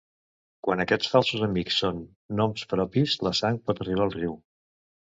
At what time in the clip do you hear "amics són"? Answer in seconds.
1.49-2.01